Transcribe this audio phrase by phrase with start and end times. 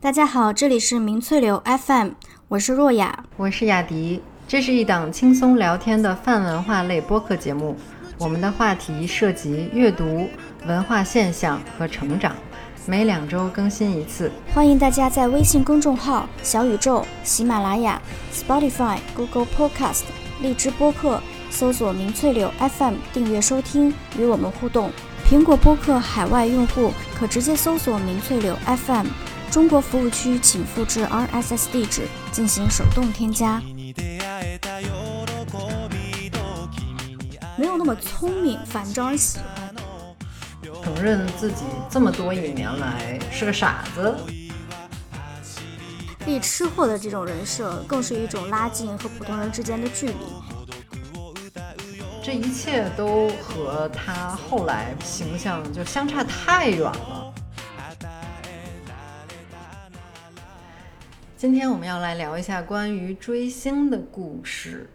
[0.00, 2.10] 大家好，这里是明翠流 FM，
[2.46, 4.22] 我是若雅，我是雅迪。
[4.46, 7.76] 这是一档轻松聊天的泛文化类播客节目，
[8.16, 10.28] 我们的话题涉及阅读、
[10.66, 12.32] 文化现象和成长，
[12.86, 14.30] 每两周更新一次。
[14.54, 18.00] 欢迎大家在微信公众号、小宇宙、喜马拉雅、
[18.32, 20.02] Spotify、Google Podcast、
[20.40, 21.20] 荔枝播客
[21.50, 24.92] 搜索“明翠柳 FM” 订阅收听，与我们互动。
[25.28, 29.06] 苹果播客海外用户可直接搜索“明翠柳 FM”，
[29.50, 33.62] 中国服务区请复制 RSS 地址进行手动添加。
[37.56, 39.74] 没有那么聪明，反招人喜欢。
[40.84, 44.16] 承认自己这么多一年来是个傻子。
[46.26, 50.14] 立吃货的这种人设，更是一种拉近和普通人之间的距离。
[52.22, 57.27] 这一切都和他后来形象就相差太远了。
[61.38, 64.90] 今天我们要来聊一下关于追星的故事。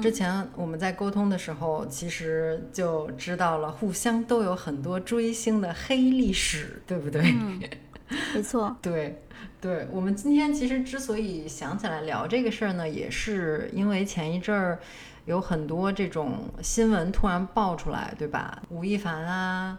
[0.00, 7.20] 之前我们在沟通的时候，其实就知道了，互相都有很多追星的黑历史，对不对？
[7.38, 7.60] 嗯
[8.34, 8.74] 没错。
[8.80, 9.22] 对，
[9.60, 9.86] 对。
[9.92, 14.78] 我们今天其实之所以想起来聊这个事儿呢，也是因为前一阵儿。
[15.26, 18.60] 有很多这种新闻突然爆出来，对吧？
[18.70, 19.78] 吴亦凡啊，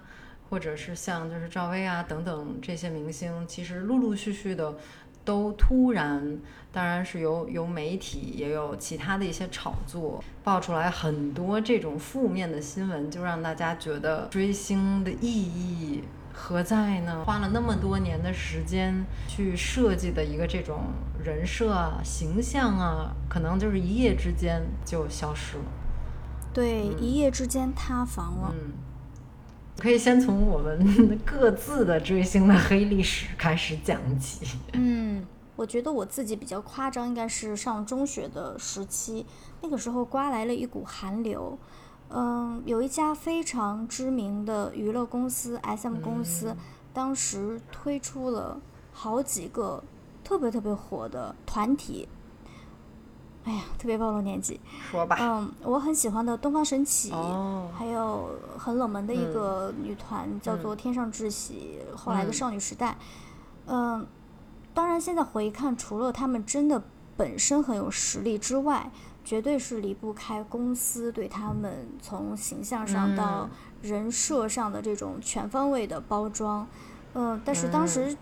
[0.49, 4.73] 或者是像就是赵薇啊等等这些明星，其实陆陆续续的
[5.25, 6.37] 都突然，
[6.71, 16.03] 当然是由由媒体也有其他的一些炒作爆出来很多这种负面的新闻，就让大家觉得追星的意义。
[16.35, 17.23] 何在呢？
[17.23, 20.79] 花了那么多年的时间去设计的一个这种
[21.23, 25.63] 人设啊、形象啊，可能就是一夜之间就消失了。
[26.51, 28.51] 对，一夜之间塌房了。
[28.51, 28.73] 嗯，
[29.77, 34.57] 可以先从我们各自的追星的黑历史开始讲起。
[34.73, 39.25] 嗯，我觉得我自己比较夸张，应该是上中学的时期，
[39.61, 41.57] 那个时候刮来了一股寒流。
[42.09, 46.55] 嗯，有一家非常知名的娱乐公司 SM 公司，
[46.93, 48.59] 当时推出了
[48.91, 49.83] 好几个
[50.23, 52.07] 特别特别火的团体。
[53.45, 54.59] 哎呀，特别暴露年纪。
[54.89, 55.17] 说吧。
[55.19, 57.11] 嗯，我很喜欢的东方神起，
[57.77, 62.97] 还有很冷门的一个女团叫做天上智喜，后来的少女时代。
[63.65, 64.05] 嗯，
[64.73, 66.81] 当然现在回看，除了他们真的
[67.15, 68.89] 本身很有实力之外，
[69.25, 73.49] 绝对是离不开公司对他们从形象上到
[73.81, 76.67] 人设上的这种全方位的包装，
[77.13, 78.15] 嗯，但是当时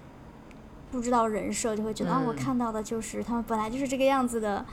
[0.91, 4.63] 不知道人设，就会觉得啊，我看到的就是他们本来就是这个样子的，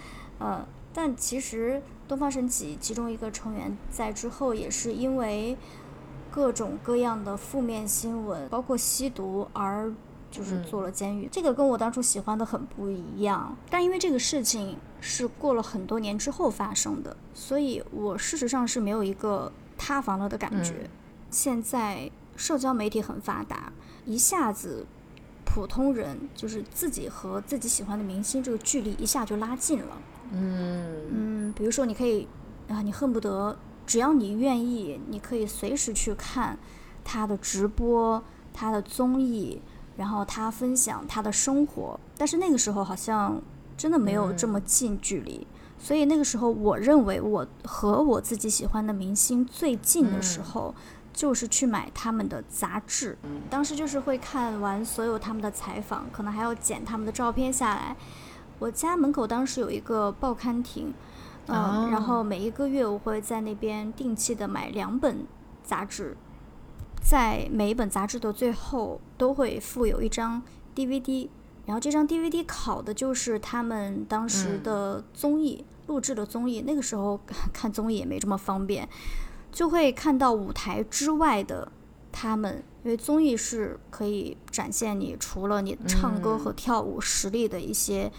[0.41, 5.57] 嗯，但其实东方神起其中一个成员在之后也是因为
[6.31, 9.93] 各种各样的负面新闻，包括吸毒而。
[10.31, 13.57] 就是坐了监狱，这个跟我当初喜欢的很不一样。
[13.71, 20.91] 但因为这个事情是过了很多年之后发生的，所以我事实上是没有一个塌房了的感觉。
[21.31, 23.73] 现在社交媒体很发达，
[24.05, 24.85] 一下子
[25.47, 29.97] 普通人就是自己和自己喜欢的明星这个距离一下就拉近了。
[30.33, 32.29] 嗯嗯，比如说你可以
[32.69, 36.59] 啊，你恨不得只要你愿意，你可以随时去看
[37.05, 38.23] 他的直播、
[38.53, 39.61] 他的综艺。
[39.99, 43.43] 然后他分享他的生活，但是那个时候好像
[43.77, 45.45] 真的没有这么近距离，
[45.77, 50.73] 所以那个时候我认为我和我自己喜欢的明星最近的时候，
[51.13, 53.19] 就是去买他们的杂志，
[53.51, 57.97] 当时就是会看完所有他们的采访，可能还要剪他们的照片下来。
[58.59, 60.93] 我家门口当时有一个报刊亭，
[61.47, 65.27] 嗯，然后每一个月我会在那边定期的买两本
[65.63, 66.17] 杂志。
[67.01, 70.43] 在每一本杂志的最后都会附有一张
[70.75, 71.29] DVD，
[71.65, 76.63] 然后这张 DVD 考的就是他们当时的综艺录制的综艺。
[76.67, 77.19] 那个时候
[77.55, 78.87] 看综艺也没这么方便，
[79.53, 81.71] 就会看到舞台之外的
[82.11, 88.11] 他们，因为综艺是可以展现你除了你唱歌和跳舞实力的一些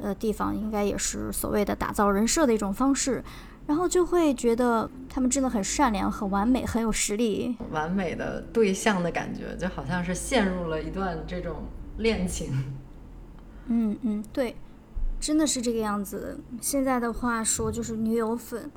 [0.00, 3.22] 呃地方，应该也是所谓的打造人设的一种方式。
[3.66, 11.64] 然后就会觉得他们真的很善良、很完美、很有实力，完美的对象的感觉，就好像是陷入了一段这种
[11.96, 12.52] 恋情。
[13.68, 14.54] 嗯嗯，对，
[15.18, 16.38] 真的是这个样子。
[16.60, 18.70] 现在的话说就是女友粉，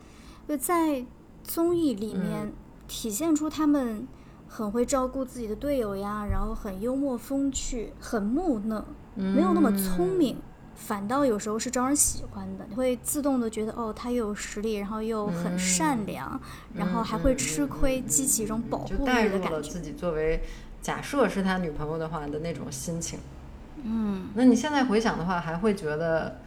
[0.47, 1.05] 就在
[1.43, 2.53] 综艺里面
[2.87, 4.07] 体现出他们
[4.47, 8.85] 很会照顾自己的队友呀，然后很幽默风趣、很木讷，
[9.15, 10.37] 没有那么聪明。
[10.77, 16.39] 反倒有时候是招人喜欢的，你会自动的觉得哦，他又有实力，然后又很善良，
[16.75, 19.61] 然后还会吃亏，激起一种保护欲的感觉。
[19.61, 20.39] 自己作为
[20.81, 23.19] 假设是他女朋友的话的那种心情。
[23.83, 26.39] 嗯，那你现在回想的话，还会觉得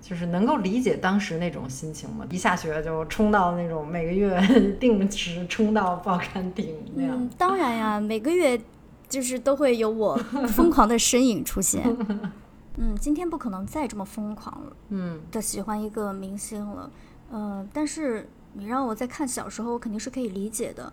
[0.00, 2.26] 就是能够理解当时那种心情吗？
[2.30, 4.40] 一下学就冲到那种每个月
[4.80, 7.12] 定时冲到报刊亭那样。
[7.16, 8.60] 嗯，当然呀，每个月
[9.08, 10.16] 就是都会有我
[10.48, 11.84] 疯狂的身影出现。
[12.76, 16.90] 嗯，今天不可能再这么疯狂了嗯的喜欢一个明星了。
[17.30, 20.92] 呃，但是你让我再看小时候，我肯定是可以理解的，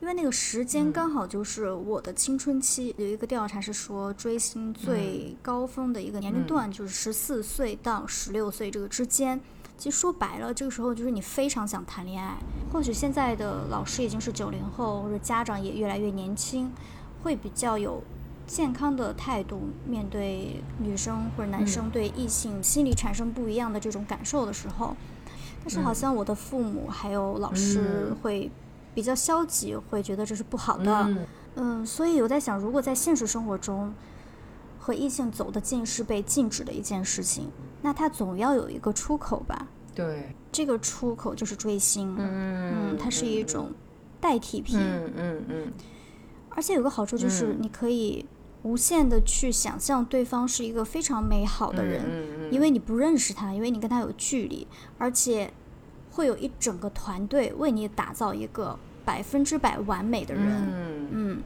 [0.00, 2.94] 因为那个时间刚好就是我的青春期。
[2.98, 9.40] 有一个调查是说，追星最高峰的一个年龄段就是十四岁到十六岁这个之间。
[9.78, 12.36] 其实说白了，这个时候就是你非常想谈恋爱。
[12.70, 16.70] 或许现在的老师已经是九零后，或者家长也越来越年轻，
[17.22, 18.02] 会比较有
[18.50, 24.96] 健康的态度面对女生或者男生对异性心里产生不一样的这种感受的时候。
[25.62, 28.16] 但是好像我的父母还有老师嗯。
[28.16, 28.50] 会
[28.92, 30.92] 比较消极，会觉得这是不好的。
[31.04, 31.26] 嗯。
[31.54, 33.94] 嗯，所以我在想，如果在现实生活中
[34.80, 37.48] 和异性走得近是被禁止的一件事情，
[37.82, 39.68] 那它总要有一个出口吧？
[39.94, 43.70] 对，这个出口就是追星，嗯嗯，它是一种
[44.20, 45.72] 代替品，嗯嗯嗯。
[46.48, 47.58] 而且有个好处就是嗯。
[47.60, 48.26] 你可以
[48.62, 54.66] 无限的去想象对方是一个非常美好的人，嗯嗯，因为你不认识他，因为你跟他有距离，
[54.98, 55.52] 而且
[56.10, 60.46] 会有一整个团队为你打造一个百分之百完美的人。
[60.46, 61.08] 嗯。
[61.12, 61.42] 嗯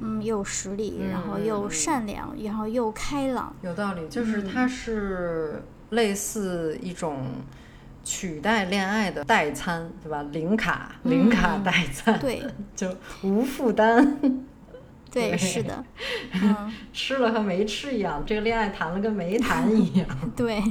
[0.00, 3.54] 嗯，又有实力，然后嗯又嗯善良，然后又开朗。
[3.62, 4.50] 有道理，就是嗯。
[4.52, 7.18] 它是类似一种
[8.02, 10.20] 取代恋爱的代餐，对吧？
[10.32, 11.62] 零卡零卡嗯。
[11.62, 12.42] 代餐，对。
[12.74, 12.92] 就
[13.22, 14.18] 无负担，
[15.14, 15.84] 对，是的，
[16.42, 20.06] 嗯，吃了和没吃一样，这个恋爱谈了跟没谈一样。
[20.36, 20.62] 对，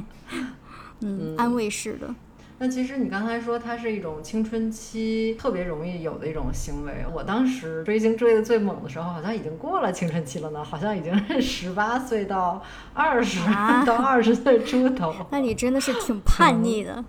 [1.02, 2.14] 嗯，安慰式的。
[2.60, 12.64] 那其实你刚才说它是一种青春期特别容易有的一种行为，我当时追星追的最猛的时候，好像已经过了青春期了呢，好像已经是十八岁到
[12.94, 17.04] 二十、啊到二十岁出头，那你真的是挺叛逆的。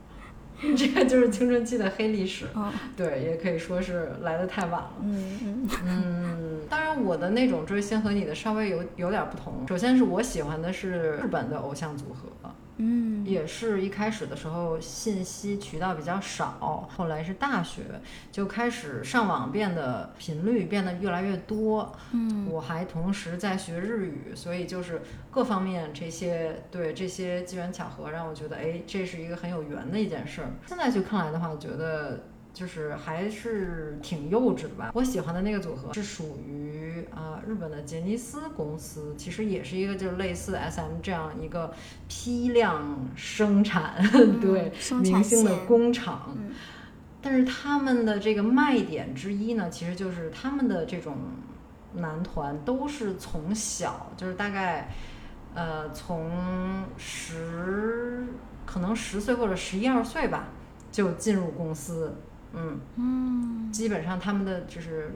[0.77, 2.47] 这个就是青春期的黑历史。
[2.55, 4.91] 嗯对，也可以说是来的太晚了。
[5.03, 6.24] 嗯嗯
[7.05, 9.67] 我的那种追星和你的稍微有有点不同。
[9.69, 17.83] 首先是我喜欢的是日本的偶像组合，嗯也是一开始的时候信息渠道比较少，后来是大学
[18.33, 21.93] 就开始上网变得频率变得越来越多。
[22.13, 30.49] 嗯我还同时在学日语，所以就是各方面这些对这些机缘巧合让我觉得，哎，这是一个很有缘的一件事儿。
[30.67, 32.25] 现在去看来的话，我觉得。
[32.55, 34.91] 就是还是挺幼稚的吧。
[34.95, 41.75] 我喜欢的那个组合是属于啊、日本的杰尼斯公司，其实也是一个就是类似 SM 这样一个
[42.09, 44.03] 批量生产、
[44.41, 46.35] 对产明星的工厂。
[46.39, 46.53] 嗯
[47.27, 51.17] 但是他们的这个卖点之一呢，其实就是他们的这种
[51.95, 54.91] 男团都是从小就是大概，
[55.55, 58.27] 呃，从十
[58.67, 60.49] 可能十岁或者十一二岁吧，
[60.93, 62.15] 就进入公司，
[62.57, 65.11] 嗯，嗯基本上他们的就是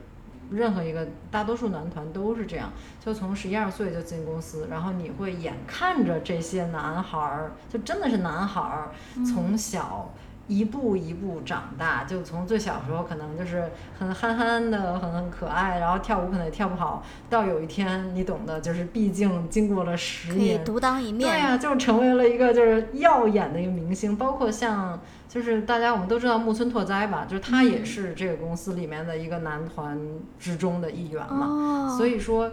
[0.50, 2.73] 任何一个大多数男团都是这样，
[3.05, 8.90] 就从十一二岁就进公司，然后你会眼看着这些男孩儿，就真的是男孩儿，
[9.25, 10.12] 从小。
[10.49, 21.31] 一步一步长大，就从最小时候可能就是很憨憨的，很很可爱，然后跳舞可能也跳不好，到有一天你懂的，就是毕竟经过了十可以年，独当一面。
[21.31, 30.00] 对呀、就成为了一个就是耀眼的一个明星，包括像就是大家我们都知道木村拓哉吧，就是他也嗯是这个公司里面的一个男团
[30.38, 32.50] 之中的一员嘛，哦，所以说。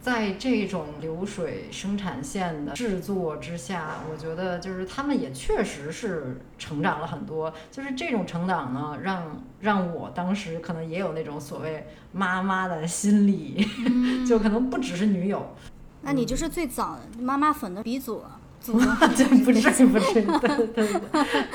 [0.00, 7.52] 在这种流水生产线的制作之下，我觉得就是他们也确实是成长了很多。
[7.70, 14.08] 就是这种成长呢，让让我当时可能也有那种所谓妈妈的心理，嗯。
[14.28, 15.54] 就可能不只是女友，
[16.02, 21.00] 那你就是最早妈妈粉的鼻祖了，祖 不至于不至于，对对对，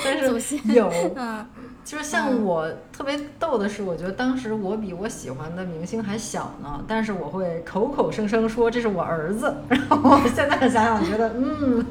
[0.04, 1.46] 但是 有，嗯
[1.86, 11.86] 就是像我特别逗的是，我觉得当时我比我喜欢的明星还小呢，但是我会口口声声说这是我儿子， 然后我现在想想觉得，嗯，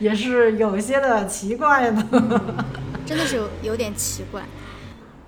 [0.00, 2.04] 也是有一些的奇怪呢。
[3.06, 4.42] 真的是有有点奇怪。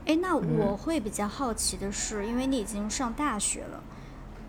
[0.07, 3.81] 哎，那嗯我会比较好奇的是，因为你已经上大学了，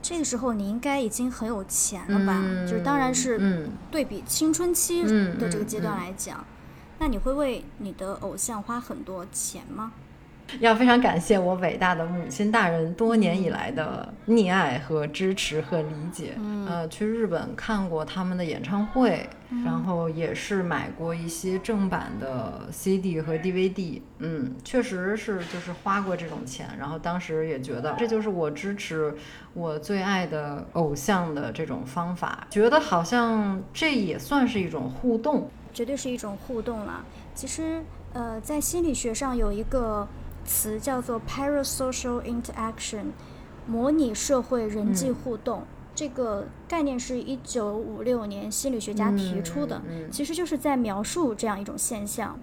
[0.02, 2.44] 这个时候你应该已经很有钱了吧？
[2.68, 6.44] 就是当然是嗯，对比青春期嗯的这个阶段来讲，
[7.02, 9.92] 那你会为你的偶像花很多钱吗？
[10.60, 16.34] 要非常感谢我伟大的母亲大人多年以来的溺爱和支持和理解。
[16.38, 19.28] 嗯呃，去日本看过他们的演唱会，
[19.66, 24.00] 然后也是买过一些正版的 CD 和 DVD。
[24.20, 29.12] 嗯，确实是就是花过这种钱，然后当时也觉得这就是我支持
[29.56, 35.50] 我最爱的偶像的这种方法，觉得好像这也算是一种互动。
[35.74, 37.06] 绝对是一种互动了。
[37.34, 40.08] 其实，呃，在心理学上有一个
[40.46, 43.06] 词叫做 parasocial interaction，
[43.66, 45.64] 模拟社会人际互动。
[45.94, 52.40] 这个概念是一九五六年心理学家提出的，嗯嗯其实就是在描述这样一种现象，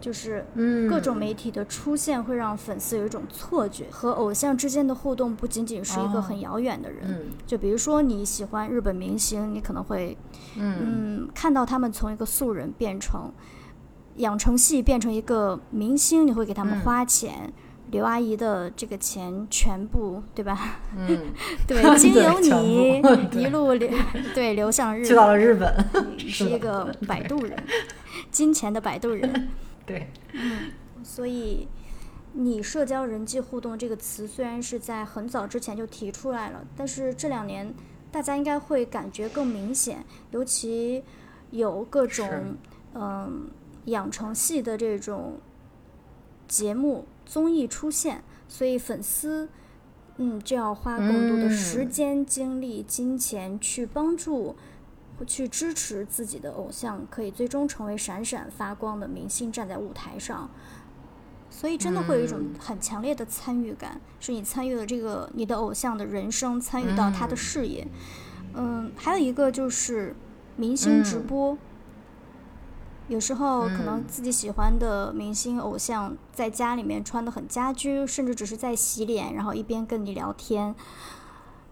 [0.00, 7.00] 就是嗯各种媒体的出现会让粉丝有一种错觉，和偶像之间的互动不仅仅是一个哦很遥远的人。
[7.08, 10.16] 嗯就比如说你喜欢日本明星，你可能会
[10.56, 13.32] 嗯嗯，看到他们从一个素人变成
[14.16, 17.52] 养成系，变成一个明星，你会给他们嗯花钱。
[17.90, 20.78] 刘阿姨的这个钱全部，对吧？
[20.94, 21.32] 嗯，
[21.66, 23.00] 对， 经由你
[23.32, 23.88] 一路流，
[24.34, 25.74] 对流向日去到，了日本，
[26.18, 27.56] 是一个摆渡人，
[28.30, 29.48] 金钱的摆渡人。
[29.88, 30.06] 对，
[31.02, 31.66] 所以，
[32.34, 37.74] 你社交人际互动这个词虽然是在很早之前就提出来了，但是这两年
[38.12, 41.02] 大家应该会感觉更明显，尤其
[41.50, 42.56] 有各种
[42.94, 43.48] 嗯
[43.86, 45.40] 养成系的这种
[46.46, 49.48] 节目综艺出现，所以粉丝
[50.18, 54.54] 嗯就要花更多的时嗯间、精力、金钱去帮助。
[55.24, 60.50] 去支持自己的偶像，可以最终成为闪闪发光的明星，站在舞台上。
[61.50, 67.88] 所以真的会有一种嗯很强烈的参与感，是你参与了这个你的偶像的人生，参与到他的嗯事业。
[68.54, 70.14] 嗯，还有一个就是
[70.56, 71.58] 明星直嗯播。
[73.08, 80.74] 有时候可能嗯自己喜欢的明星偶像在家里面穿的很家居，甚至只是在洗脸，然后一边跟你聊天，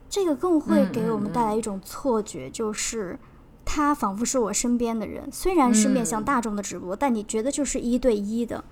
[0.08, 3.18] 这个更会嗯给我们嗯带来一种错觉，就是
[3.66, 8.64] 他仿佛是我身边的人，虽然是面向嗯大众的直播，但你觉得就是一对一的。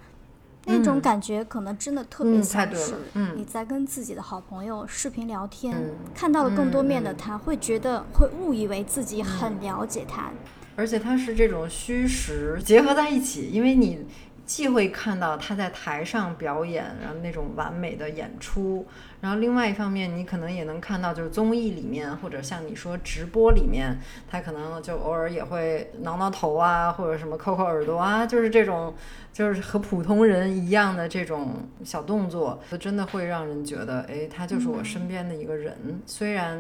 [0.67, 10.31] 那种嗯感觉可能真的特别像是嗯你在跟自己的好朋友视频聊天，嗯看到了更多面的他，会觉得会误以为自己很了解他。
[10.77, 14.07] 而且它是这种虚实结合在一起，因为你
[14.47, 18.87] 既会看到他在台上表演，然后那种完美的演出，
[19.21, 23.99] 然后另外一方面，你可能也能看到，就是综艺里面或者像你说直播里面，
[24.31, 28.95] 他可能就偶尔也会挠挠头啊，或者什么抠抠耳朵啊，就是这种。
[29.35, 35.77] 就是和普通人一样的这种小动作，就真的会让人觉得，哎，他就是我身边的一个人。
[36.07, 36.57] 虽然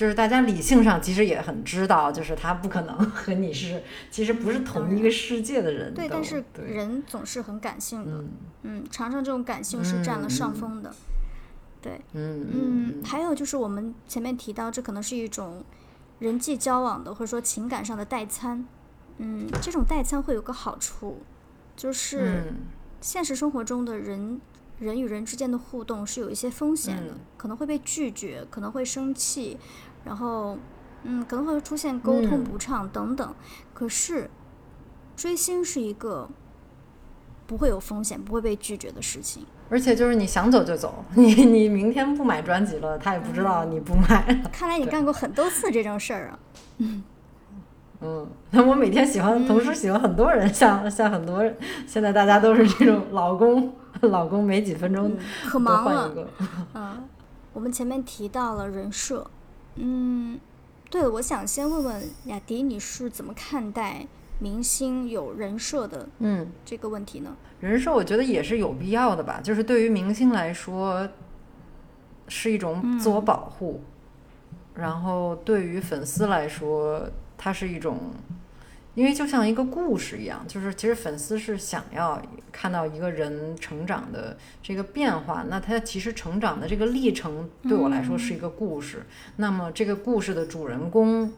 [0.00, 5.96] 就是大家理性上其实也很知道，就是他不可能 和你是其实不是同一个世界的人都。
[6.00, 8.30] 对，但是人总是很感性的，嗯
[8.62, 10.90] 嗯，常常这种感性是占了上风的。
[11.82, 15.62] 对，嗯嗯，还有就是我们前面提到，这可能是一种
[16.18, 18.66] 人际交往的或者说情感上的代餐。
[19.18, 21.20] 嗯，这种代餐会有个好处，
[21.76, 22.54] 就是嗯
[23.02, 24.40] 现实生活中的人
[24.78, 29.58] 人与人之间的互动是有一些风险的，嗯可能会被拒绝，可能会生气，
[30.04, 30.56] 然后
[31.04, 33.34] 嗯，可能会出现沟通嗯不畅等等。
[33.72, 34.30] 可是
[35.16, 36.28] 追星是一个
[37.46, 39.46] 不会有风险、不会被拒绝的事情。
[39.68, 44.50] 而且就是你想走就走， 你你明天不买专辑了，他也不知道你不买了。
[44.52, 46.38] 看来你干过很多次这种事儿啊。
[48.02, 51.54] 嗯，那我每天喜欢，同时喜欢很多人，像像很多人，
[51.86, 56.10] 现在大家都是这种老公，老公没几分钟嗯，可忙了。
[56.72, 57.04] 嗯，
[57.52, 59.30] 我们前面提到了人设，
[59.76, 60.38] 嗯，
[60.90, 64.06] 对了，我想先问问雅迪，你是怎么看待
[64.38, 67.36] 明星有人设的嗯，这个问题呢？
[67.60, 71.08] 人设我觉得也是有必要的吧，就是对于明星来说，
[72.26, 73.82] 是一种自我保护，
[74.74, 77.98] 然后对于粉丝来说，它是一种，
[79.00, 82.20] 因为就像一个故事一样，就是其实粉丝是想要
[82.52, 91.32] 看到一个人成长的这个变化，那他其实成长的这个历程对我来说是一个故事，那么这个故事的主人公。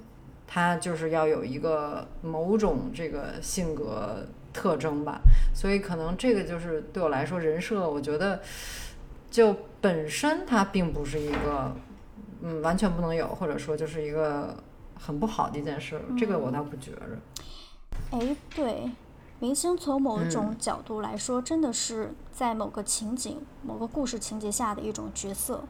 [0.55, 5.21] 他就是要有一个某种这个性格特征吧，
[5.55, 8.43] 所以可能这个就是对我来说人设，我觉得
[9.31, 11.75] 就本身它并不是一个
[12.43, 14.55] 嗯完全不能有，或者说就是一个
[14.95, 17.17] 很不好的一件事，这个我倒不觉着。
[18.11, 18.91] 哎，对，
[19.41, 25.65] 明星从某嗯种角度来说，真的是在某个情景、某个故事情节下的一种角色。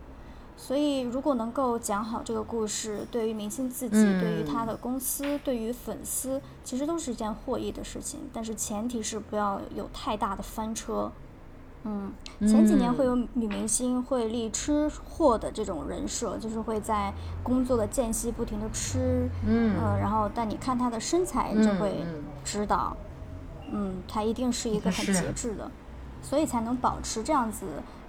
[0.55, 8.21] 所以，如果能够讲好这个故事，对于明星自己、嗯对于他的公司、对于粉丝，其实都是一件获益的事情。
[8.33, 11.11] 但是前提是不要有太大的翻车。
[11.85, 17.13] 嗯，前几年会有女明星会立吃货的这种人设，就是会在
[17.43, 22.23] 工作的间隙不停的吃，嗯呃，然后但你看她的身材就会嗯。
[22.45, 22.97] 知道，
[23.71, 25.71] 嗯，她一定是一个很节制的，
[26.21, 27.67] 所以才能保持这样子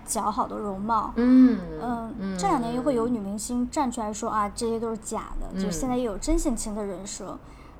[0.07, 1.13] 姣好的容貌。
[1.15, 1.59] 嗯。
[1.81, 7.37] 嗯，这两年又会有女明星站出来说啊，这些都是假的，就嗯现在又有真性情的人设，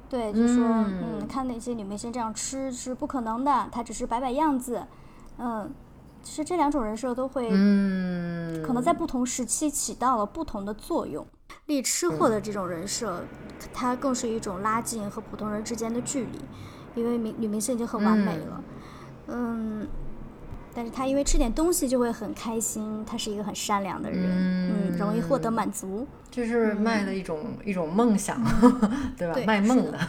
[0.10, 4.84] 对，就说嗯嗯，看那些女明星这样吃是不可能的，她只是摆摆样子，
[5.40, 5.74] 嗯，
[6.24, 11.26] 其实这两种人设都会嗯，可能在不同时期起到了不同的作用。
[11.68, 13.24] 立吃货的这种人设，
[13.74, 16.40] 它更是一种拉近和普通人之间的距离，
[16.96, 18.64] 因为明女明星已经很完美了，
[19.28, 19.88] 嗯。
[20.76, 26.08] 但是她因为吃点东西就会很开心，她是一个很善良的人，嗯，容易获得满足。
[26.32, 28.44] 这是卖的一种、一种梦想，
[29.16, 29.36] 对吧？
[29.36, 30.00] 对卖梦是的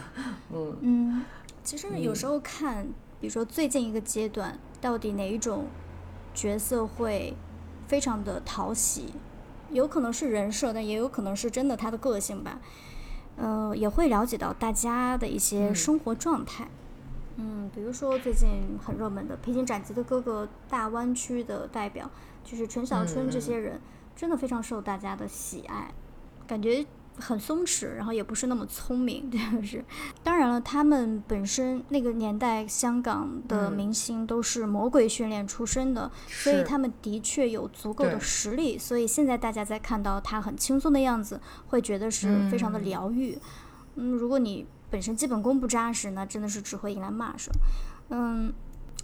[0.51, 1.21] 嗯嗯，
[1.63, 2.87] 其实有时候看，
[3.21, 5.67] 比如说最近一个阶段，到底哪一种
[6.35, 7.33] 角色会
[7.87, 9.13] 非常的讨喜，
[9.71, 12.59] 有可能是人设，但也有可能是真的他的个性吧。
[13.37, 16.67] 呃，也会了解到大家的一些生活状态。
[17.37, 18.47] 嗯，比如说最近
[18.81, 22.09] 很热门的《披荆斩棘的哥哥》大湾区的代表，
[22.43, 23.81] 就是陈小春这些人，
[24.15, 25.93] 真的非常受大家的喜爱，
[26.47, 26.85] 感觉
[27.17, 29.83] 很松弛，然后也不是那么聪明， 就是。
[30.23, 43.37] 当然了，他们本身那个年代香港的嗯明星都是魔鬼训练出身的，所以他们的确有足够的实力，所以现在大家在看到他很轻松的样子，会觉得是非常的嗯疗愈。
[43.95, 47.53] 嗯，如果你本身基本功不扎实，那真的是只会迎来骂声。
[48.09, 48.53] 嗯，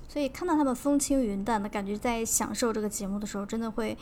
[0.08, 3.98] 所以看到他们风轻云淡的感觉，在享受这个节目的时候，真的会，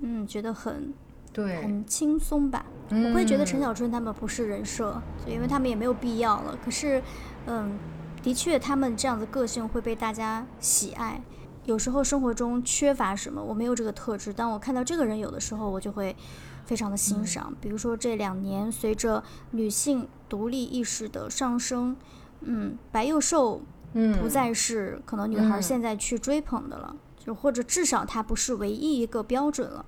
[0.00, 0.92] 嗯，觉得很
[1.36, 2.64] 对，很轻松吧。
[2.88, 6.58] 我会觉得陈小春他们不是人设，就因为他们也没有必要了。
[6.64, 7.02] 可是，
[7.44, 7.78] 嗯，
[8.22, 11.20] 的确他们这样的个性会被大家喜爱。
[11.66, 16.16] 有时候生活中缺乏什么，我没有这个特质，当我看到这个人有的时候，我就会
[16.64, 17.52] 非常的欣赏。
[17.60, 21.94] 比如说这两年随着女性独立意识的上升，
[22.40, 23.60] 嗯，白幼瘦
[23.92, 29.84] 嗯不再是可能女孩嗯现在去追捧的了，就或者至少它不是唯一一个标准了。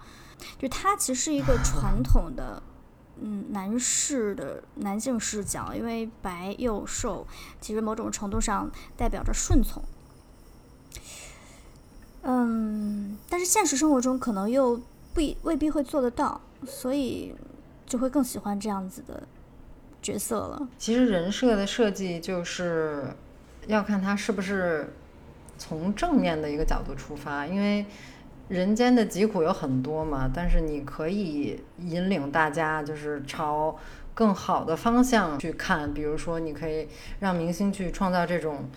[0.59, 2.63] 就他其实是一个传 统的，
[3.21, 7.27] 嗯，男士的男性视角，因为白又瘦，
[7.61, 9.83] 其实某种程度上代表着顺从。
[12.23, 14.77] 嗯，但是现实生活中可能又
[15.15, 17.35] 不未必会做得到，所以
[17.87, 19.23] 就会更喜欢这样子的
[20.03, 20.69] 角色了。
[20.79, 23.07] 其实人设的设计就是
[23.67, 24.93] 要看他是不是
[25.57, 27.87] 从正面的一个角度出发，因为
[28.49, 33.77] 人间的疾苦有很多嘛，但是你可以引领大家就是朝
[34.15, 36.89] 更好的方向去看，比如说你可以
[37.21, 38.69] 让明星去创造这种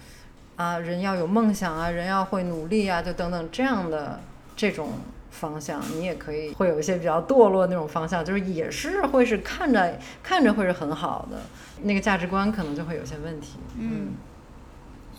[0.56, 4.20] 啊人要有梦想啊，人要会努力啊，就等等这样的
[4.56, 4.94] 这种。
[5.32, 11.38] 方向，你也可以会有一些比较堕落那种方向，就是也是会是看着看着会是很好的，
[11.84, 13.58] 那个价值观可能就会有些问题。
[13.80, 14.10] 嗯，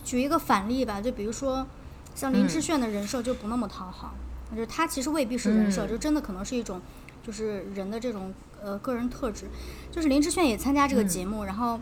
[0.03, 1.65] 举一个反例吧，就比如说
[2.13, 4.13] 像林志炫的人设就不那么讨好，
[4.55, 6.81] 就是他其实未必是人设，嗯就真的可能是一种
[7.21, 9.47] 就是人的这种呃个人特质。
[9.91, 11.79] 就是林志炫也参加这个节目，然后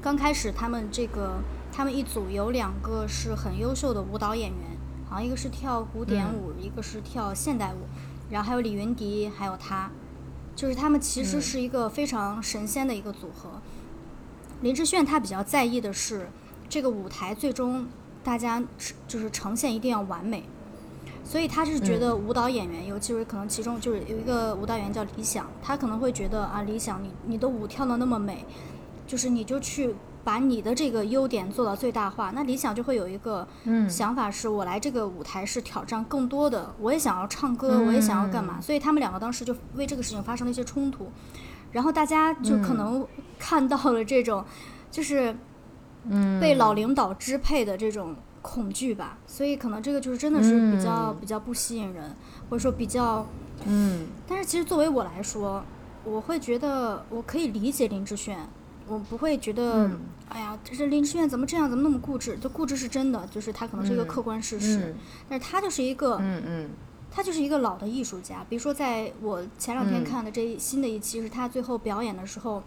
[0.00, 1.38] 刚开始他们这个
[1.72, 4.78] 他们一组有两个是很优秀的舞蹈演员。
[5.10, 7.86] 好像一个是跳古典舞，一个是跳现代舞，
[8.28, 9.90] 然后还有李云迪，还有他，
[10.54, 13.62] 就是他们其实是一个非常神仙的一个组合。
[14.60, 16.28] 林志炫他比较在意的是
[16.68, 17.86] 这个舞台最终
[18.22, 18.62] 大家
[19.06, 20.44] 就是呈现一定要完美，
[21.28, 28.44] 所以他是觉得舞蹈演员，尤其是可能其中就是有一个舞蹈演员叫李想，他可能会觉得啊，李想你你的舞跳的那么美，
[29.06, 29.94] 就是你就去。
[30.24, 33.46] 把你的这个优点做到最大化，那李想就会有一个
[33.88, 41.10] 想法，是我来这个舞台是挑战更多的，我也想要唱歌，我也想要干嘛，所以他们两个当时就为这个事情发生了一些冲突，
[41.72, 43.06] 然后大家就可能
[43.38, 44.44] 看到了这种，
[44.90, 45.34] 就是
[46.38, 48.14] 被老领导支配的这种
[48.48, 52.16] 恐惧吧，所以可能这个就是真的是比较比较不吸引人，
[52.48, 53.26] 或者说比较，
[53.66, 55.62] 嗯，但是其实作为我来说，
[56.02, 58.38] 我会觉得我可以理解林志炫。
[58.90, 62.38] 我不会觉得，嗯、哎呀，这林志炫怎么这样，怎么那么固执？
[62.38, 64.94] 就固执是真的，就是他可能是一个客观事实，嗯、
[65.28, 66.70] 但是他就是一个，嗯嗯，
[67.10, 68.42] 他就是一个老的艺术家。
[68.48, 72.62] 比如说，在我前两天看的这一新的一期，是他最后表演的时候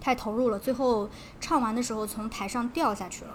[0.00, 1.08] 太投入了，最后
[1.40, 3.30] 唱完的时候从台上掉下去了，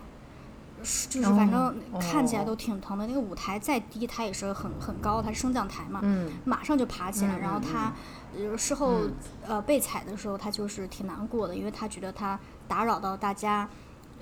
[1.10, 3.04] 就是反正看起来都挺疼的。
[3.04, 7.94] 哦、那个舞台再低，它也是很很高，它是升降台嘛，嗯、马上就爬起来，嗯、然后他。
[8.34, 9.02] 呃，事后
[9.46, 13.68] 呃被踩的时候，他就是挺难过的，因为他觉得他打扰到大家，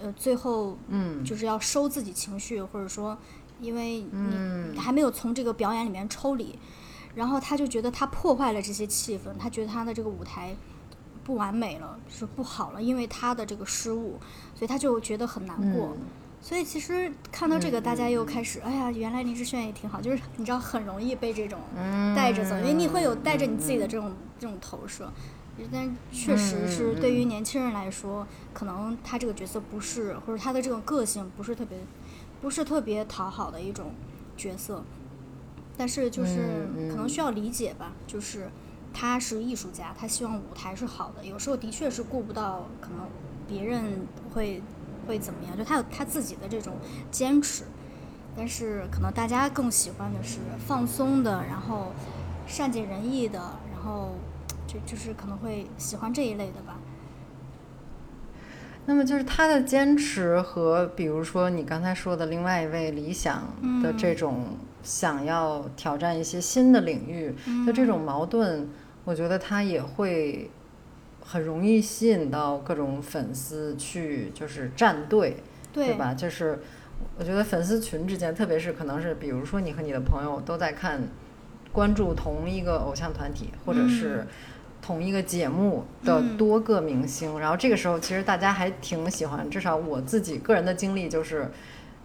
[0.01, 3.15] 呃，最后嗯就是要收自己情绪，或者说
[3.61, 4.03] 因为
[4.71, 6.57] 你还没有从这个表演里面抽离，
[7.13, 10.55] 然后他就觉得他破坏了这些气氛，他觉得他的这个舞台
[11.23, 14.19] 不完美了，是不好了，因为他的这个失误，
[14.55, 15.95] 所以他就觉得很难过。
[16.41, 21.59] 所以其实看到这个，大家又开始，哎呀，原来林志炫也挺好，就是你知道很容易被这种
[22.15, 25.11] 带着走，因为你会有带着你自己的这种这种投射。
[25.71, 31.77] 但确实是对于年轻人来说，可能他这个角色不是，或者他的这种个性不是特别，
[32.41, 33.91] 不是特别讨好的一种
[34.37, 34.81] 角色。
[35.75, 38.49] 但是就是可能需要理解吧，就是
[38.93, 43.07] 他是艺术家，他希望舞台是好的，有时候的确是顾不到可能
[43.45, 44.63] 别人会。
[45.09, 45.57] 会怎么样？
[45.57, 46.75] 就他有他自己的这种
[47.09, 47.63] 坚持，
[48.37, 51.93] 但是可能大家更喜欢的是放松的，然后
[52.45, 53.39] 善解人意的，
[53.73, 54.13] 然后
[54.67, 56.77] 就就是可能会喜欢这一类的吧。
[58.85, 63.41] 那么就是他的坚持和比如说你刚才说的另外一位理想
[63.81, 67.33] 的这种想要挑战一些新的领域
[67.65, 68.69] 的这种矛盾，
[69.05, 70.51] 我觉得他也会。
[71.31, 75.37] 很容易吸引到各种粉丝去，就是站队，
[75.71, 76.11] 对吧？
[76.11, 76.57] 就是
[77.19, 80.99] 我觉得粉丝群之间，特别是可能是比如说你和你的朋友都在看、
[81.71, 84.25] 关注同一个偶像团体，或者是
[84.81, 91.47] 同一个节目的多个明星，然后这个时候其实大家还挺喜欢，至少我自己个人的经历就是。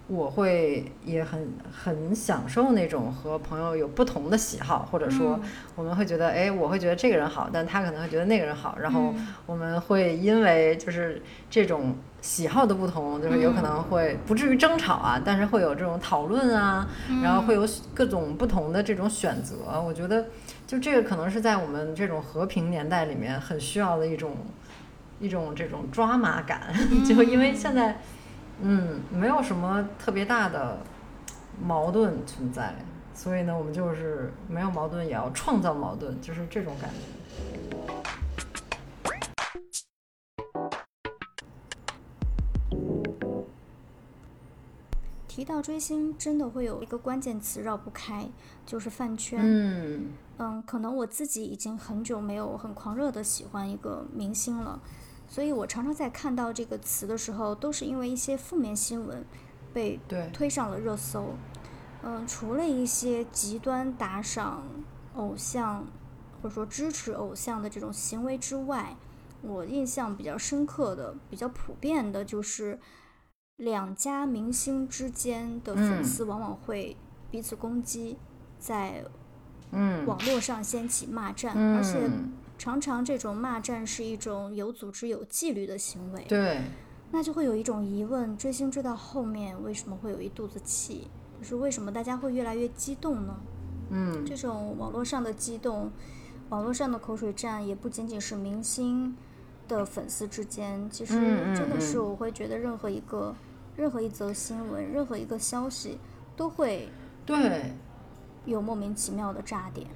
[0.06, 5.40] 我会也很很享受那种和朋友有不同的喜好，或者说
[5.74, 9.14] 我们会觉得，哎，我会觉得这个人好，但他可能会觉得那个人好，然后
[9.46, 16.86] 我们会因为就是这种喜好的不同，就是有可能会不至于争吵啊，但是会有这种讨论啊，
[17.22, 19.80] 然后会有各种不同的这种选择。
[19.80, 20.26] 我觉得
[20.66, 24.36] 就这个可能是在我们这种和平年代里面很需要的一种
[25.18, 26.74] 一种这种抓马感，
[27.08, 27.98] 就因为现在。
[28.62, 30.78] 嗯，没有什么特别大的
[31.60, 32.74] 矛盾存在，
[33.12, 36.96] 所以呢，我们就是没有矛盾也要创造矛盾，就是这种感觉。
[45.26, 48.28] 提到追星，真的会有一个关键词绕不开，
[48.64, 49.40] 就是饭圈。
[49.42, 54.80] 嗯嗯，可能我自己已经很久没有很狂热的喜欢一个明星了。
[55.26, 59.24] 所以我常常在看到这个词的时候，都是因为一些负面新闻
[59.72, 59.98] 被
[60.32, 61.34] 推上了热搜。
[62.02, 64.62] 嗯，除了一些极端打赏
[65.14, 65.86] 偶像
[66.40, 68.94] 或者说支持偶像的这种行为之外，
[69.42, 72.78] 我印象比较深刻的、比较普遍的就是
[73.56, 76.96] 两家明星之间的粉丝往往会
[77.30, 78.18] 彼此攻击，
[78.58, 79.04] 在
[80.06, 82.08] 网络上掀起骂战，而且。
[82.56, 86.24] 常常这种骂战是一种有组织、有纪律的行为。
[86.28, 86.62] 对，
[87.10, 91.08] 那就会有一种疑问：追星追到后面，为什么会有一肚子气？
[91.40, 93.36] 就是为什么大家会越来越激动呢？
[93.90, 95.90] 嗯，这种网络上的激动，
[96.48, 99.14] 网络上的口水战，也不仅仅是明星
[99.68, 100.88] 的粉丝之间。
[100.90, 101.14] 其实
[101.54, 103.34] 真的是，我会觉得任何一个、
[103.76, 105.98] 任何一则新闻、任何一个消息，
[106.34, 106.88] 都会
[107.26, 107.72] 对
[108.46, 109.86] 有莫名其妙的炸点。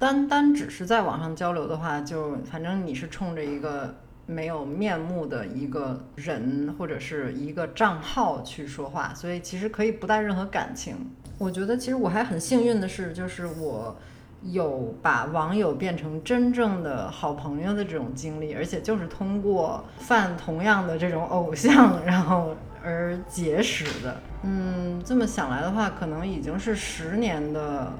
[0.00, 10.96] 单单只是在网上交流的话，就反正你是冲着一个没有面目的一个人或者是一个账号去说话，所以其实可以不带任何感情。
[11.36, 13.94] 我觉得其实我还很幸运的是，就是我
[14.42, 24.18] 有把网友变成真正的好朋友的这种经历，而且就是通过犯同样的这种偶像， 然后而结识的。
[24.44, 27.92] 嗯，这么想来的话，可能已经是十年的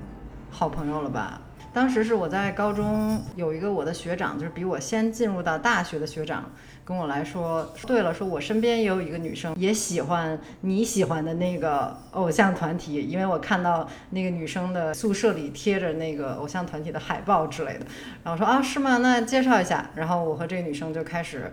[0.50, 1.42] 好朋友了吧。
[1.72, 6.50] 当时是我在高中有一个我的学长，就是比我先进入到大学的学长，
[6.84, 17.86] 跟我来说，对了，说我身边也有一个女生也喜欢你喜欢的那个偶像团体，因为我看到那个女生的宿舍里贴着那个偶像团体的海报之类的，
[18.24, 18.98] 然后说啊是吗？
[18.98, 19.90] 那介绍一下。
[19.94, 21.52] 然后我和这个女生就开始，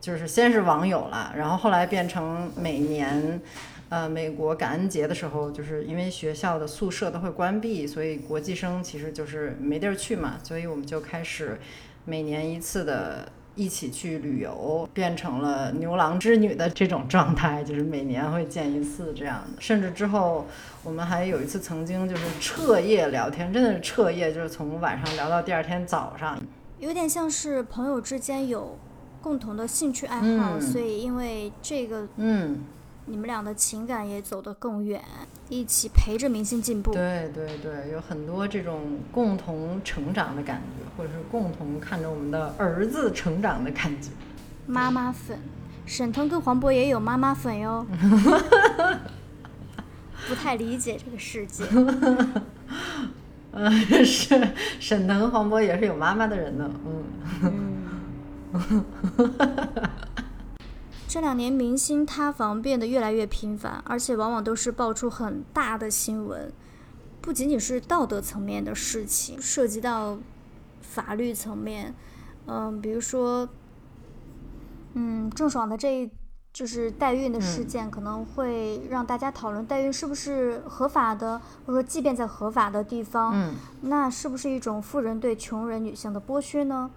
[0.00, 3.40] 就是先是网友了，然后后来变成每年。
[3.88, 11.60] 呃，美国感恩节的时候，就是因为学校的宿舍都会关闭，所以国际生其实就是没地儿去嘛，所以我们就开始
[12.04, 19.62] 每年一次的一起去旅游，变成了牛郎织女的这种状态，就是每年会见一次这样的。
[19.62, 20.46] 甚至之后，
[20.82, 26.36] 我们还有一次曾经就是彻夜聊天，真的是彻夜，就是从晚上聊到第二天早上，
[26.80, 28.76] 有点像是朋友之间有
[29.22, 32.64] 共同的兴趣爱好，所以因为这个，嗯。
[33.08, 35.00] 你们俩的情感也走得更远，
[35.48, 36.92] 一起陪着明星进步。
[36.92, 44.10] 对对对，有很多这种共同成长的感觉，或者是共同看着我们的儿子成长的感觉。
[44.66, 45.38] 妈妈粉，
[45.86, 47.86] 沈腾跟黄渤也有妈妈粉哟。
[50.28, 51.64] 不太理解这个世界。
[53.52, 53.70] 嗯，
[54.04, 54.48] 是
[54.80, 56.68] 沈腾、黄渤也是有妈妈的人呢。
[57.44, 57.54] 嗯。
[61.08, 66.52] 这两年明星塌房变得越来越频繁，而且往往都是爆出很大的新闻，
[67.20, 70.18] 不仅仅是道德层面的事情，涉及到
[70.80, 71.94] 法律层面。
[72.46, 73.48] 嗯，比如说，
[74.94, 76.10] 嗯，郑爽的这一
[76.52, 86.90] 就是代孕的事件，可能会让大家讨论代孕是不是合法的，或者说，即便在合法的地方，那是不是一种富人对穷人女性的剥削呢？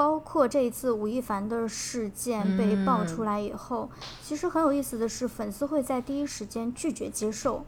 [0.00, 3.90] 包括这一次吴亦凡的事件被爆出来以后，
[4.22, 7.66] 其实很有意思的是，粉丝会在第一时间拒绝接受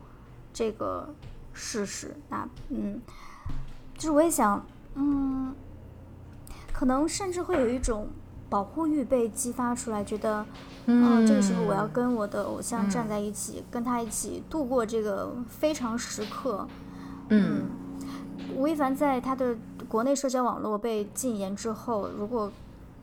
[0.51, 1.15] 这个
[1.53, 2.17] 事实。
[2.31, 3.03] 那，嗯，
[3.99, 4.65] 就是我也想，
[4.95, 5.55] 嗯。
[6.73, 8.09] 可能甚至会有一种
[8.49, 10.47] 保护欲被激发出来，觉得，
[10.87, 16.67] 嗯，这个时候我要跟我的偶像站在一起，跟他一起度过这个非常时刻。
[17.29, 17.67] 嗯，
[18.57, 19.55] 吴亦凡在他的
[19.93, 22.51] 国内社交网络被禁言之后，如果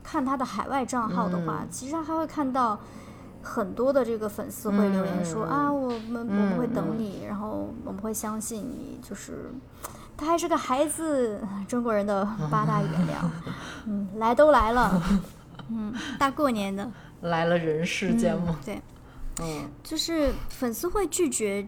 [0.02, 2.80] 看他的海外账号的话，其实他还会看到
[3.44, 9.52] 很多的这个粉丝会留言说啊，我们我们会等你，然后我们会相信你，就是。
[10.18, 13.24] 他还是个孩子，中国人的八大原谅，
[13.86, 15.02] 嗯，来都来了，
[15.70, 18.60] 嗯，大过年的 来了人世间吗？
[18.66, 18.82] 对，
[19.42, 21.66] 嗯，就是粉丝会拒绝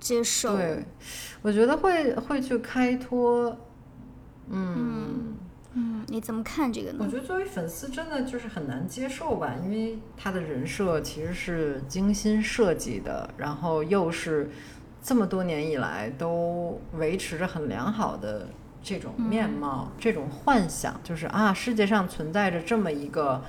[0.00, 0.84] 接受，对，
[1.42, 3.56] 我觉得会会去开脱，
[4.48, 5.34] 嗯
[5.74, 6.98] 嗯，你怎么看这个呢？
[7.00, 14.50] 我觉得作为粉丝真的就是很难接受吧，因为他的人设其实是精心设计的，然后又是。
[15.02, 18.46] 这么多年以来都维持着很良好的
[18.82, 23.40] 这种面貌，这种幻想，就是啊，世界上存在着这么一个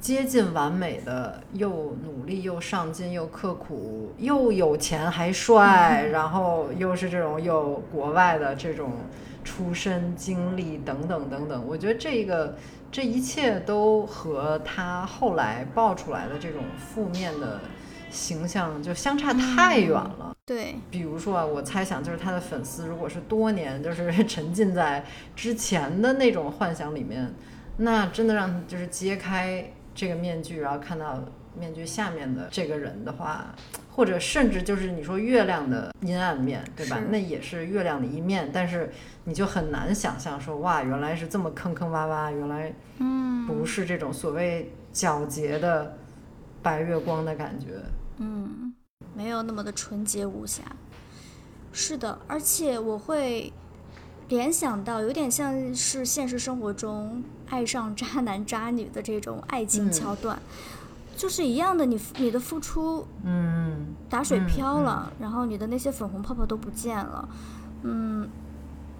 [0.00, 8.92] 接近完美的，又努力又上进又刻苦又有钱还帅，然后又是这种有国外的这种
[9.44, 11.64] 出身经历等等等等。
[11.66, 12.56] 我觉得这个
[12.90, 17.60] 这一切都和他后来爆出来的这种负面的。
[18.10, 20.34] 形象就相差太远了。
[20.46, 25.04] 对，比如说啊，我猜想就是他的粉丝，如果是多年就是沉浸在
[25.36, 27.30] 之前的那种幻想里面，
[27.76, 29.62] 那真的让就是揭开
[29.98, 31.20] 这个面具，然后看到
[31.58, 33.52] 面具下面的这个人的话，
[33.90, 37.00] 或者甚至就是你说月亮的阴暗面，对吧？
[37.10, 38.92] 那也是月亮的一面，但是
[39.24, 45.98] 你就很难想象说哇，原来是这么坑坑洼洼，原来嗯不是这种所谓皎洁的
[46.62, 47.82] 白月光的感觉。
[48.18, 48.72] 嗯，
[49.16, 50.62] 没有那么的纯洁无瑕。
[51.72, 53.52] 是的，而且我会
[54.28, 60.38] 联想到，有点像是现实生活中爱上渣男渣女的这种爱情桥段，
[61.16, 61.86] 就是一样的。
[61.86, 67.28] 你你的付出，嗯，打水漂了，然后你的那些粉红泡泡都不见了，
[67.82, 68.28] 嗯，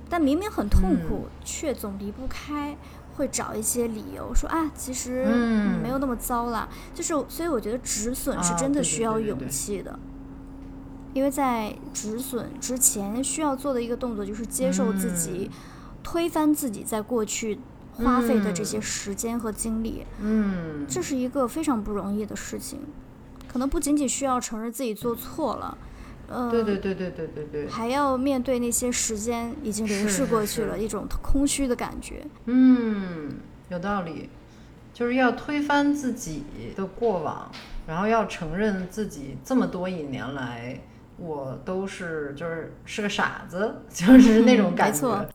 [0.09, 2.77] 但明明很痛苦，却总离不开。
[3.17, 5.25] 会找一些理由说啊，其实
[5.83, 6.69] 没有那么糟啦。
[6.95, 9.99] 就是，所以我觉得止损是真的需要勇气的，
[11.15, 15.51] 因为在止损之前需要做的一个动作就是接受自己，
[16.03, 17.59] 推翻自己在过去
[17.95, 20.05] 花费的这些时间和精力。
[20.21, 22.81] 嗯，这是一个非常不容易的事情，
[23.49, 25.77] 可能不仅仅需要承认自己做错了。
[26.31, 32.23] 嗯，对对对对对对对，还要面对那些时间已经流逝过去了，一种空虚的感觉。
[32.45, 33.33] 嗯，
[33.71, 34.29] 有道理，
[34.93, 36.45] 就是要推翻自己
[36.77, 37.51] 的过往，
[37.87, 40.79] 然后要承认自己这么多一年来，
[41.19, 45.29] 我都是就是是个傻子， 就是那种感觉。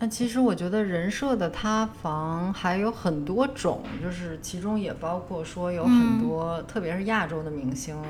[0.00, 8.00] 那其实我觉得人设的塌房还有很多种，就是其中也包括说有很多，特别是亚洲的明星，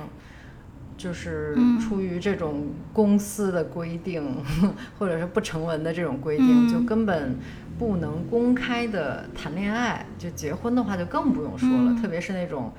[0.98, 4.44] 就是出于这种公司的规定，
[4.98, 7.38] 或者是不成文的这种规定，就根本
[7.78, 11.98] 不能公开的谈恋爱，就结婚的话就更不用说了。
[11.98, 12.70] 特别是那种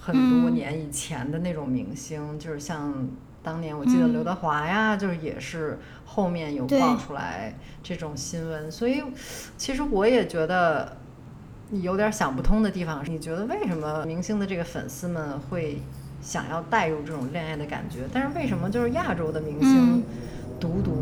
[0.00, 3.06] 很多年以前的那种明星，就是像。
[3.40, 9.02] 当年我记得刘德华呀，就是也是后面有爆出来这种新闻，所以
[9.56, 10.94] 其实我也觉得
[11.70, 13.02] 有点想不通的地方。
[13.06, 15.80] 你觉得为什么明星的这个粉丝们会
[16.28, 18.00] 想要带入这种恋爱的感觉？
[18.12, 20.02] 但是为什么就是亚洲的明星
[20.60, 20.92] 独独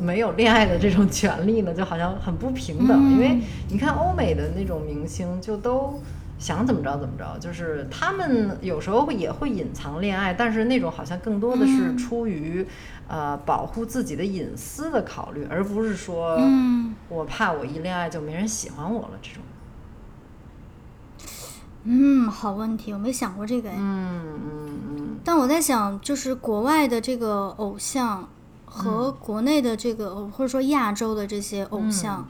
[0.00, 1.72] 没有恋爱的这种权利呢？
[1.72, 3.12] 就好像很不平等。
[3.12, 6.00] 因为你看欧美的那种明星就都。
[6.40, 12.66] 想怎么着怎么着，就是他们有时候也会隐藏恋爱，但是那种好像更多的是嗯出于、
[13.08, 19.42] 呃保护自己的隐私的考虑，而不是说嗯我怕我一恋爱就没人喜欢我了这种。
[21.84, 23.70] 嗯，好问题，我没想过这个。
[23.70, 23.76] 哎。
[23.78, 25.18] 嗯嗯嗯。
[25.24, 28.28] 但我在想，就是国外的这个偶像
[28.64, 32.26] 和国内的这个，或者说亚洲的这些偶像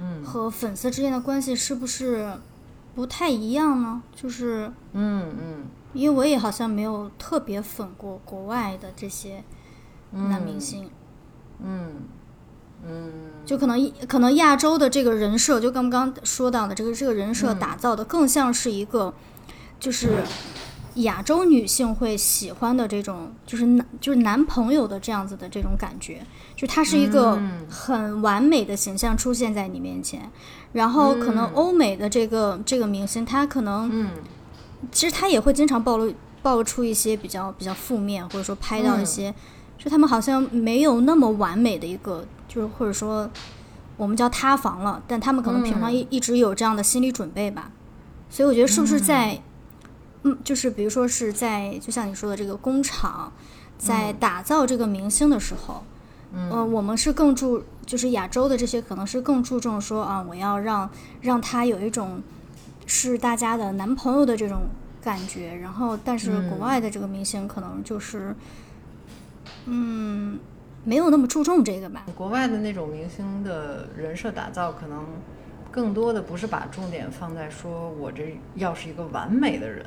[0.00, 2.32] 嗯和粉丝之间的关系是不是
[2.94, 4.02] 不太一样呢？
[4.14, 5.64] 就是嗯嗯。
[5.92, 9.42] 因为我也好像没有特别粉过国外的这些
[10.12, 10.88] 嗯，男明星，
[11.62, 11.92] 嗯嗯
[13.44, 19.12] 就可能可能亚洲的这个人设，就刚刚说到的这个这个人设打造的更像是一个，
[19.78, 20.22] 就是
[20.96, 26.20] 亚洲女性会喜欢的这种，就是男就是男朋友的这样子的这种感觉，
[26.54, 27.66] 就他是一个嗯。
[27.68, 30.30] 很完美的形象出现在你面前，
[30.72, 31.52] 然后可能嗯。
[31.54, 34.10] 欧美的这个这个明星，他可能嗯。
[34.90, 36.12] 其实他也会经常暴露
[36.42, 39.06] 暴露出一些比较比较负面，或者说拍到一嗯。
[39.06, 39.34] 些，
[39.78, 43.30] 就他们好像没有那么完美的一个，就是或者说
[43.96, 47.70] 我们叫塌房了，但他们可能平常一、一直有这样的心理准备吧。
[48.28, 49.40] 所以我觉得是不是在，
[50.24, 53.32] 嗯，就是比如说是在，就像你说的这个工厂，
[53.78, 55.84] 在打造这个明星的时候，
[56.32, 62.20] 嗯呃，我们是更注，就是亚洲的这些可能是更注重说啊，我要让让他有一种
[62.86, 64.62] 是大家的男朋友的这种
[65.02, 66.60] 感觉，然后但是国嗯。
[66.60, 68.34] 外的这个明星可能就是，
[69.66, 69.99] 嗯，
[70.84, 72.06] 没有那么注重这个吧。
[72.14, 75.06] 国外的那种明星的人设打造，可能
[75.70, 79.84] 更多的不是把重点放在说我这要是一个完美的人，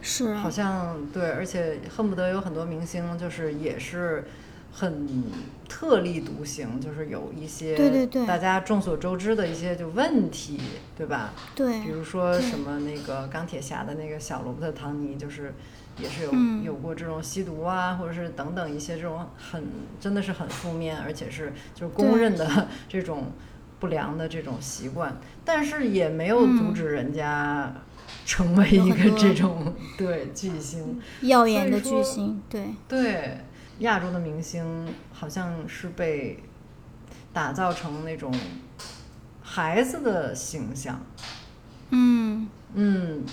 [0.00, 4.24] 是，好像对，而且恨不得有很多明星就是也是
[4.72, 5.24] 很
[5.68, 10.60] 特立独行，就是有一些对对对大家众所周知的一些就问题，
[10.96, 11.32] 对吧？
[11.54, 15.54] 对比，如说什么那个钢铁侠的那个小罗伯特·唐尼，就是
[15.98, 16.62] 也是有、嗯。
[16.62, 19.64] 有过这种吸毒啊，或者是等等一些这种很
[20.00, 23.32] 真的是很负面，而且是就是公认的这种
[23.78, 27.72] 不良的这种习惯，但是也没有阻嗯止人家
[28.24, 31.00] 成为一个这种对巨星。
[31.22, 33.38] 耀眼的巨星，对，对，
[33.80, 36.42] 亚洲的明星好像是被
[37.32, 38.32] 打造成那种
[39.42, 41.00] 孩子的形象。
[41.90, 43.24] 嗯，嗯，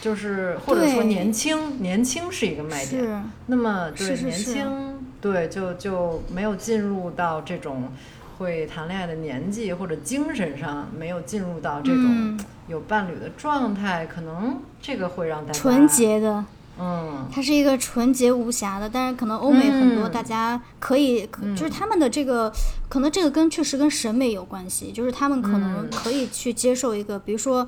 [0.00, 3.02] 就是或者说年轻，年轻是一个卖点。
[3.02, 7.92] 是，那么对年轻，对就就没有进入到这种
[8.38, 12.40] 会谈恋爱的年纪，或者精神上没有进入到这种嗯。
[12.68, 16.44] 有伴侣的状态，可能这个会让大家纯，洁的，
[16.78, 17.26] 嗯。
[17.32, 22.52] 它是一个纯洁无瑕的，但是可能欧美很多嗯大家可以，可就是他们的这个，
[22.88, 25.90] 可能这个跟确实跟审美有关系，就是他们可能嗯。
[25.90, 27.66] 可以去接受一个，比如说，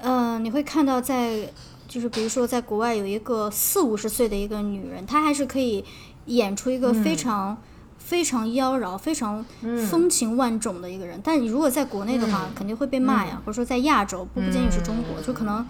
[0.00, 1.52] 呃，你会看到在，
[1.86, 5.84] 就是比如说在国外有一个四五十岁的一个女人，她还是可以
[6.26, 7.56] 演出一个非常。
[8.02, 9.44] 非常妖娆、非常
[9.88, 12.54] 风情万种的一个人，但你如果在国内的话，嗯。
[12.56, 15.64] 肯定会被骂呀，或者说在亚洲，不不仅仅是中国，就可能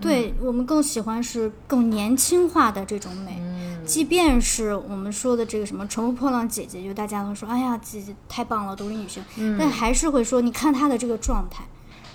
[0.00, 3.36] 对我们更喜欢是更年轻化的这种美。
[3.40, 3.84] 嗯。
[3.84, 9.58] 即便是我们说的这个什么乘风破浪姐姐，就大家都说，哎呀，姐姐太棒了，独立女性，嗯。
[9.58, 11.64] 但还是会说，你看她的这个状态，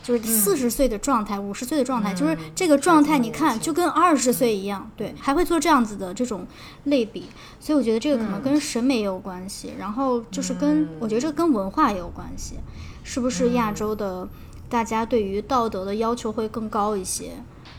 [0.08, 6.48] 就是四十岁的状态，五十岁的状态，就是这个状态，你看就跟二十岁一样，对，还会做这样子的这种
[6.86, 7.26] 类比，
[7.60, 12.56] 所以我觉得这个可能跟审美也有关系，然后就是跟我觉得这跟文化也有关系，
[13.04, 14.28] 是不是亚洲的
[14.70, 17.32] 大家对于道德的要求会更高一些，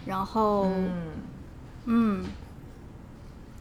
[0.04, 0.90] 然后嗯，
[1.86, 2.24] 嗯。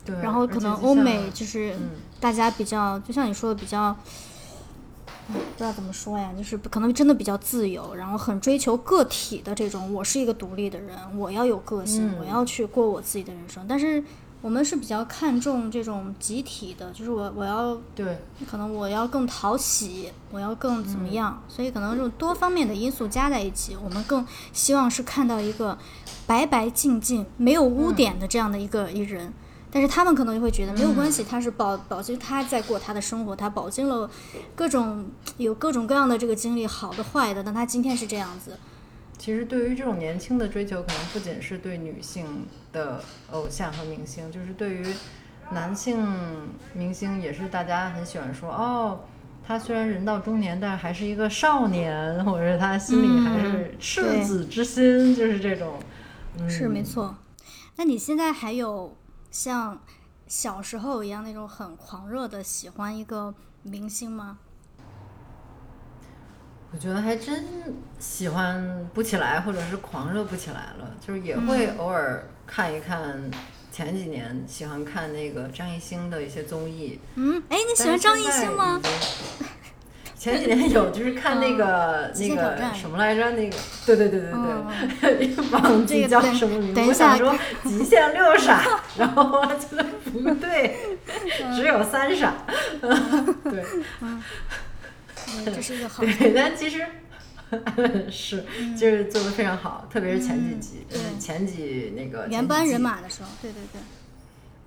[0.06, 1.90] 对，然后可能欧美就是嗯。
[2.20, 3.96] 大家比较，就像你说的比较，哎
[5.34, 13.66] 不知道怎么说呀，就是可能真的比较自由，然后很追求个体的这种，我是一个独立的人，我要有个性，嗯我要去过我自己的人生。
[13.68, 14.04] 但是
[14.42, 18.18] 我们是比较看重这种集体的，就是我我要对，
[18.50, 25.78] 可能我要更讨喜，我要更怎嗯么样，所以可能这种多方面的因素加在一起，我们更希望是看到一个
[26.26, 29.34] 白白净净、没有污点的这样的一个一人。
[29.70, 34.10] 但是他们可能就会觉得没有关系，他是保保证他在过他的生活，他饱经了
[34.56, 35.06] 各种
[35.38, 38.58] 有各种各样的这个经历，好的坏的，但他今天是这样子。
[39.18, 43.02] 其实对于这种年轻的追求，可能不仅是对女性的
[43.32, 44.86] 偶像和明星，就是对于
[45.52, 46.06] 男性
[46.74, 49.00] 明星，也是大家很喜欢说哦。
[49.46, 55.80] 他虽然人到中年，但是还是一个少年，或者是他心里还是赤子之心，就是这种。
[56.38, 56.84] 嗯、是没。
[56.84, 57.15] 错。
[57.78, 58.96] 那你现在还有
[59.32, 59.80] 像
[60.28, 64.40] 小时候一样那种很狂热的喜欢一个明星吗？
[66.71, 73.30] 我觉得还真喜欢不起来，或者是狂热不起来了，就是也会偶尔看一看。
[73.69, 77.00] 前几年喜欢看那个张艺兴的一些综艺。
[77.13, 78.82] 嗯，哎，你喜欢张艺兴吗？
[80.20, 83.32] 前几年有，就是看那个那个什么来着？
[83.32, 83.56] 那个，
[83.86, 84.30] 对对对对
[85.00, 86.82] 对， 忘记叫什么名字。
[86.82, 90.76] 我想说极限六 傻，然后我觉得不对，
[91.56, 92.34] 只有三傻。
[93.44, 93.63] 对，
[95.46, 96.04] 这是一个好。
[96.04, 96.84] 对，但其实
[98.10, 98.44] 是
[98.76, 100.86] 就是做的非常好，特别是前几集，
[101.20, 103.80] 前几那个原班人马的时候，对对对。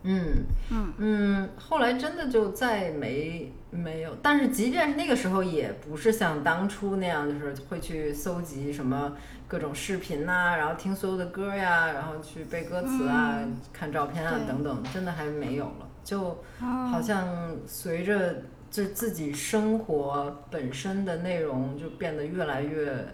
[0.03, 0.44] 嗯。
[0.70, 0.92] 嗯。
[0.98, 9.12] 嗯，后来真的就再没没有，但是即便是那个时候，也不是像当初那样，就是会去搜集什么
[9.46, 13.38] 各种视频呐，然后听所有的歌呀，然后去背歌词啊，
[13.72, 15.88] 看照片啊等等，真的还没有了。
[16.03, 23.07] 就好像随着就自己生活本身的内容就变得越来越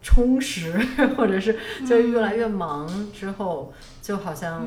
[0.00, 0.72] 充实，
[1.16, 4.66] 或者是就越来越忙之后，就好像。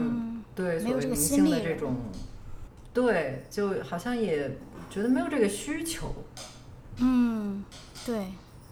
[0.55, 1.97] 对，所谓明星的这种，
[2.93, 4.57] 对，就好像也
[4.89, 6.15] 觉得没有这个需求。
[6.97, 7.65] 嗯，
[8.05, 8.27] 对，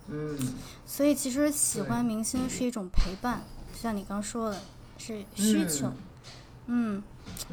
[0.07, 0.37] 嗯，
[0.85, 3.41] 所以其实喜欢明星是一种陪伴，
[3.73, 4.57] 就像你刚说的，
[4.97, 5.91] 是需求。
[6.67, 7.03] 嗯，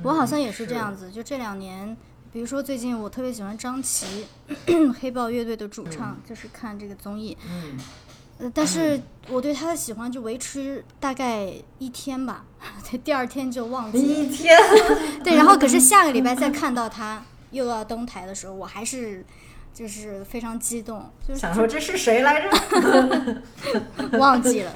[0.04, 1.10] 我好像也是这样子。
[1.10, 1.96] 就这两年，
[2.32, 4.26] 比如说最近我特别喜欢张琪，
[5.00, 7.36] 黑豹乐队的主唱，就是看这个综艺。
[7.48, 7.76] 嗯。
[8.54, 12.44] 但是我对他的喜欢就维持大概一天吧，
[13.04, 13.98] 第二天就忘记。
[13.98, 14.56] 一天。
[15.22, 19.24] 对，然后可是下个礼拜再看到他又要登台的时候，我还是
[19.74, 23.42] 就是非常激动，就是想说这是谁来着？
[24.18, 24.72] 忘记了。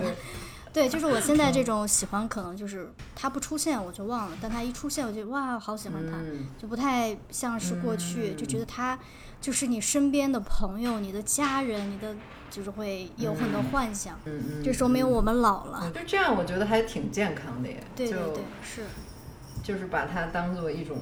[0.73, 6.19] 对，就是我现在这种喜欢，可能就是他不出现我就忘了，但他一出现我就哇，好喜欢他，
[6.61, 8.99] 就不太像是过去，就觉得他
[9.41, 12.15] 就是你身边的朋友、你的家人、你的。
[12.55, 15.91] 就是会有很多幻想，嗯嗯，这说明我们老了。
[15.93, 17.83] 就这样，我觉得还挺健康的耶。
[17.97, 18.83] 对对对，是。
[19.61, 20.97] 就是把它当做一种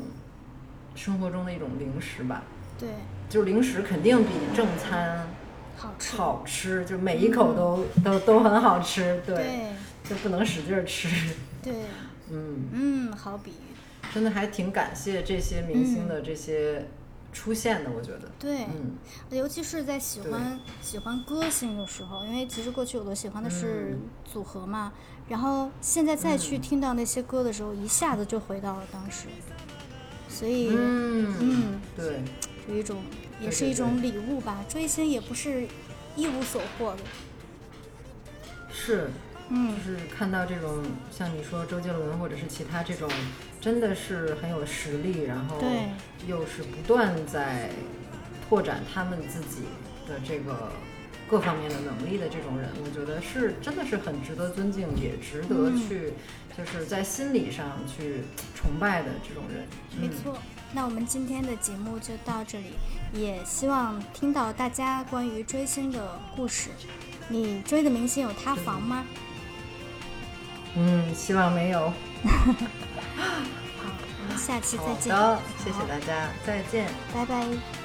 [0.94, 2.44] 生活中的一种零食吧。
[2.78, 2.88] 对。
[3.28, 5.26] 就零食肯定比正餐
[5.76, 9.20] 好吃，好吃，就每一口都都都很好吃。
[9.26, 9.74] 对。
[10.08, 11.34] 就不能使劲吃。
[11.62, 11.74] 对。
[12.32, 14.08] 嗯嗯，好比喻。
[14.14, 16.88] 真的还挺感谢这些明星的这些。
[17.32, 18.30] 出现的，我觉得。
[18.38, 18.66] 对，
[19.30, 24.92] 尤其是在喜欢喜欢歌星的时候，因为其实过去我都喜欢的是组合嘛，
[25.28, 29.28] 然后现在再去听到那些歌的时候，一下子就回到了当时，
[30.28, 32.22] 所以嗯，对，
[32.68, 33.02] 有一种
[33.40, 35.66] 也是一种礼物吧，追星也不是
[36.14, 37.02] 一无所获的，
[38.72, 39.10] 是。
[39.48, 39.74] 嗯。
[39.76, 43.10] 就是看到这种像你说周杰伦或者是其他这种，
[43.62, 45.62] 真的是很有实力，然后
[46.26, 47.70] 又是不断在
[48.48, 49.62] 拓展他们自己
[50.08, 50.72] 的这个
[51.28, 56.12] 各方面的能力的这种人，我觉得是真的是很值得尊敬，也值得去
[56.58, 58.22] 就是在心理上去
[58.56, 59.64] 崇拜的这种人。
[59.96, 60.36] 没错，
[60.72, 62.72] 那我们今天的节目就到这里，
[63.12, 66.70] 也希望听到大家关于追星的故事。
[67.28, 69.04] 你追的明星有塌房吗？
[70.74, 71.92] 嗯，希望没有。
[72.22, 72.54] 好，
[74.20, 75.14] 我们下期再见。
[75.14, 77.81] 好的，谢谢大家，再见，拜拜。